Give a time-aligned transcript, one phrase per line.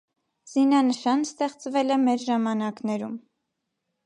[0.53, 3.15] Զինանշանն ստեղծվել է մեր ժամանակներում։